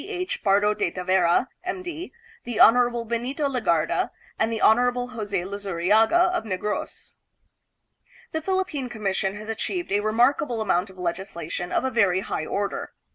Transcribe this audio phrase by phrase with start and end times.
[0.03, 0.43] H.
[0.43, 1.83] Pardo de Tavera, M.
[1.83, 2.11] D.,
[2.43, 3.05] the Hon.
[3.07, 5.09] Benito Legarda, and the Hon.
[5.09, 7.17] Jose Luzu riaga of Negros.
[8.31, 12.93] The Philippine Commission has achieved a remarkable amount of legislation of a very high order.